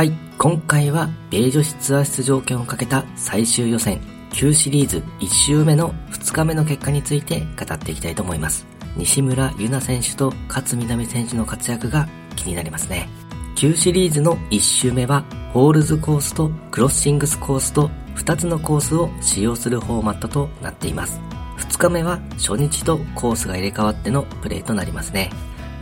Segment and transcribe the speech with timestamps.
[0.00, 4.00] はい、今回は米女子ツアー出場権をかけた最終予選
[4.32, 8.64] Q シリーズ1周目の2日目の結果について語っていきたいと思います。
[8.96, 13.10] 西村優菜選手と勝みなみ選手の活躍が気になりますね。
[13.56, 21.20] Q シリーズの1周目はホールズコースとクロッシングスコースと2つのコースを使用するフォーマットとなっています。
[21.58, 25.28] 2日目は初日とコースが入れ替わってのプレーとなりますね。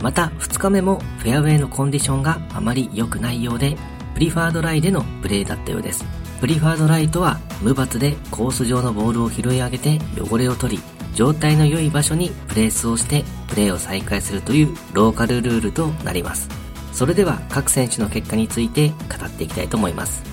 [0.01, 3.77] また2日目もフェアウェイのコンディションがあまり良くないようで
[4.13, 6.05] プリファードライでのプレーだったようです。
[6.39, 16.49] プリファードライとは無罰でコース上のボールを拾い上げて汚れを取り、状態の良い場所にプレースをしてプレーを再開するというローカルルールとなります。
[16.93, 20.23] それでは各選手の結果について語っていきたいと思います。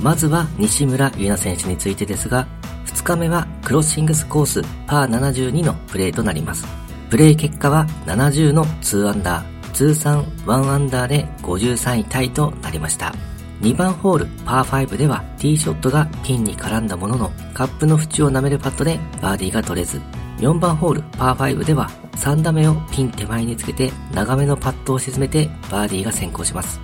[0.00, 2.46] まずは西村優菜選手についてですが、
[2.86, 6.66] 2日目はクロッシングスコースパー72のプレーとなります。
[7.10, 13.14] プレー結果は70の2アンダー、通算1アンダーで53位タイとなりました。
[13.60, 20.00] 2番ホールパー5ではティーショットがピンに絡んだもののカップの縁を舐めるパットでバーディーが取れず。
[20.38, 26.80] 4番ホールパー5では3打目をピン手前につけて長めのパットを沈めてバーディーが先行します。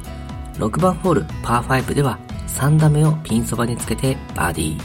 [0.55, 4.81] 6番ホールパー5では3打目をピンそばにつけてバーディー。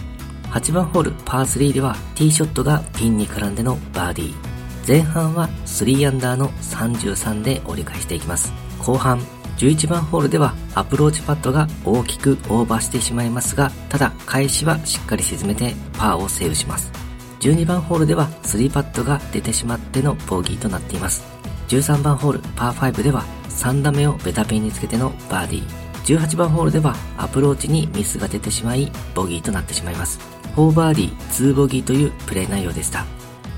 [0.50, 4.53] 8番ホールパー3ではティーショットがピンに絡んでのバーディー。
[4.88, 9.20] 前半は3アンダーの33で折り返していきます後半
[9.58, 16.92] 11番ホールではアプローチパットが大きくオーバーしてしまいますが、ただ返しはしっかり沈めてパーをセーブします。
[17.40, 21.24] 12番ホールでは3パットが出てしまってのボギーとなっています。
[21.70, 26.20] 13番ホールパー5では3打目をベタピンにつけてのバーディー。
[26.20, 30.20] 18番ホールではアプローチにミスが出てしまいボギーとなってしまいます。
[30.56, 33.06] 4バーディー2ボギーというプレー内容でした。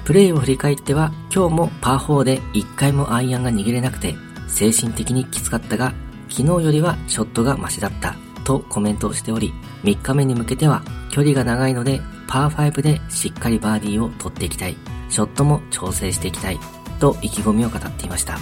[0.06, 4.16] プレーを振り返っては今日もパー4で1回もアイアンが握れなくて
[4.48, 5.94] 精神的にきつかったが、
[6.30, 9.52] 昨日よりはショットがマシだったとコメントをしており、
[9.84, 14.78] 3日目に向けては距離が長いのでパー5でしっかりバーディーを取っていきたい。
[15.10, 16.60] ショットも調整していきたい。
[17.00, 18.38] と意気込みを語っていました。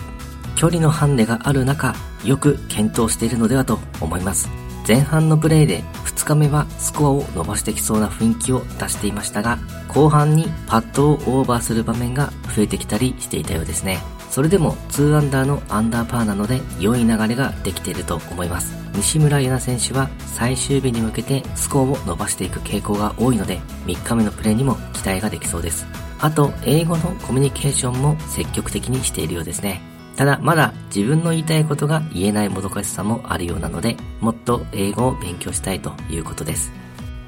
[0.55, 1.95] 距離のハンデがある中、
[2.25, 4.49] よく検討しているのではと思います。
[4.85, 5.81] 前半のプレーで
[6.23, 13.99] 2日目はスコアを伸ばしてきそうな雰囲気を出していましたが、後半にパットをオーバーする場面が増えてきたりしていたようですね。
[14.29, 18.73] それでも2アンダーのアンダーパーなので良い流れができていると思います。
[18.95, 25.85] 西村優菜選手は最終日に向けてスコアを伸ばしていく傾向が多いので3日目のプレーにも期待ができそうです。
[26.19, 29.92] あと、英語のコミュニケーションも積極的にしているようですね。
[30.15, 36.71] ただ、まだ自分の言いたいことが言えないもどかしさもあるようなので、もっと英語を勉強したいということです。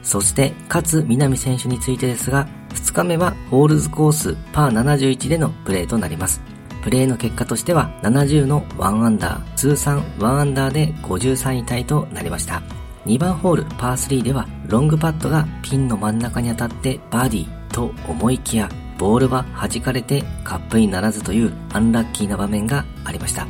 [0.03, 6.41] そして、勝南選手についてですが、2日目はホールズコースパー71でのプレーとなります。
[6.83, 12.61] プレーの結果としては70の1アンダー、通算1アンダーで53位タイとなりました。
[13.05, 23.47] 2番ホールパー3ではロングパットがピンの真ん中に当たってバーディーと思いきやボールは弾かれてカップインならずというアンラッキーな場面がありました。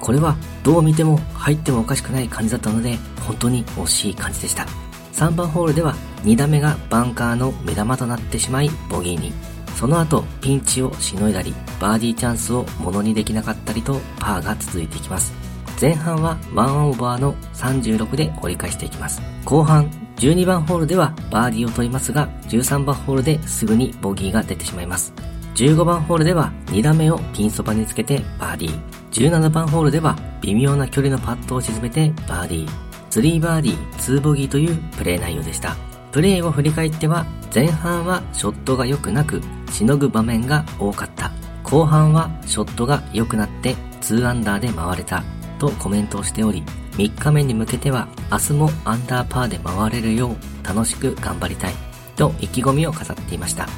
[0.00, 4.66] これはどう見ても入ってもおかしくない感じだったので本当に惜しい感じでした。
[5.12, 5.94] 3番ホールでは
[6.24, 9.32] 2打目がバンカーの目玉となってしまいボギーに。
[9.76, 15.32] その後、ピンチをしのいだり、バーディーチャンスをものにできなかったりとパーが続いていきます。
[15.80, 19.20] 前半は1オーバーの36で折り返していきます。
[19.44, 19.90] 後半、
[20.22, 25.12] 12番ホールではバーディーを取りますが、13番ホールですぐにボギーが出てしまいます。
[25.56, 28.80] 15番ホールでは2打目をピンそばにつけてバーディー。
[29.10, 32.70] 17番ホールでは微妙な距離のパットを沈めてバーディー。
[33.10, 35.74] 3バーディー、2ボギーというプレー内容でした。
[36.12, 41.32] プレーを振り返っては前半はショットが良くなくしのぐ場面が多かった。
[41.64, 45.24] 後半はショットが良くなって2アンダーで回れた
[45.62, 46.64] とコメントをしており、
[46.96, 51.74] 3日目に向けては明日もアンダーパーで回れるよう楽しく頑張りたい
[52.16, 53.68] と意気込みを飾っていました。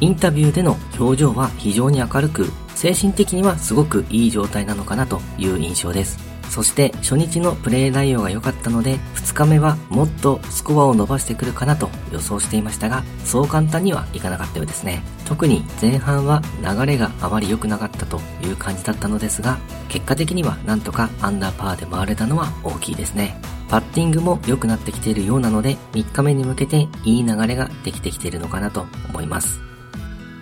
[0.00, 6.27] インタビューでの表情は非常に明るく、精神的にはすごくいい状態なのかなという印象です。
[6.50, 15.02] そして初日のプレー内容が良かったので2日目はもっとスコアを伸ばしてくるかなと予想していましたがそう簡単にはいかなかったようですね。
[15.26, 19.58] 特に前半は流れがあまり良くなかったという感じだったのですが
[19.88, 23.40] 結果的にはなんとかアンダーパーで回れたのは大きいですね。
[23.68, 29.67] パッティングも良くなってきているようなので3日目に向けていい流れができてきているのかなと思います。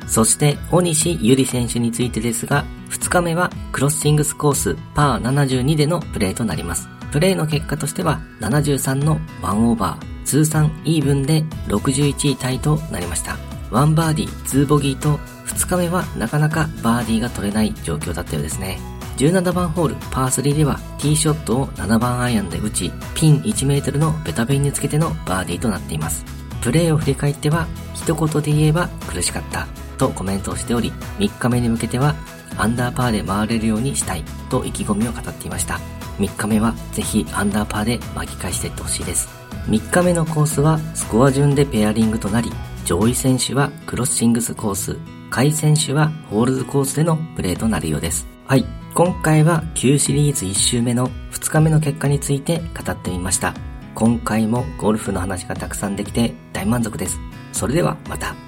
[0.07, 6.89] そして、大西ゆり選手についてですが、2日目はクロッシングスコースパー72でのプレーとなります。
[7.11, 13.37] プレーの結果としては73の1オーバー、通算イーブンで61位タイとなりました。
[13.71, 18.79] 1バーディー、2ボギーと2日目はなかなかバーディーが取れない状況だったようですね。
[19.17, 26.25] 17番ホールパー3ではティーショットを7番アイアンで打ち、ピン1メートルのベタベンにつけてのバーディーとなっています。
[26.61, 32.15] プレーを振り返っては、一言で言えば苦しかったとコメントをしており、3日目に向けては
[32.59, 35.81] アンダーパーで回れるようにしたいと意気込みを語っていました。
[36.19, 39.29] 3日目はぜひアンダーパーで巻き返していってほしいです。
[39.69, 42.51] 3日目のコースはスコア順でペアリングとなり、
[42.85, 44.97] 上位選手はクロッシングスコース、
[45.31, 48.27] 下位選手はホールズコースでのプレーとなるようです。
[48.47, 48.65] はい。
[48.95, 53.53] 今回は旧シリーズ1周目の2日目の結果について語ってみました。
[53.95, 57.19] 今回もゴルフの話がたくさんできて大満足です。
[57.53, 58.46] それではまた。